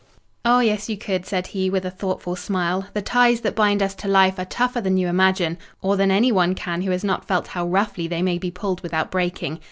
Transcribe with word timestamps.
"Oh, 0.43 0.61
yes, 0.61 0.89
you 0.89 0.97
could," 0.97 1.27
said 1.27 1.45
he, 1.45 1.69
with 1.69 1.85
a 1.85 1.91
thoughtful 1.91 2.35
smile. 2.35 2.87
"The 2.95 3.03
ties 3.03 3.41
that 3.41 3.53
bind 3.53 3.83
us 3.83 3.93
to 3.93 4.07
life 4.07 4.39
are 4.39 4.45
tougher 4.45 4.81
than 4.81 4.97
you 4.97 5.07
imagine, 5.07 5.59
or 5.79 5.95
than 5.95 6.09
anyone 6.09 6.55
can 6.55 6.81
who 6.81 6.89
has 6.89 7.03
not 7.03 7.27
felt 7.27 7.49
how 7.49 7.67
roughly 7.67 8.07
they 8.07 8.23
may 8.23 8.39
be 8.39 8.49
pulled 8.49 8.81
without 8.81 9.11
breaking. 9.11 9.59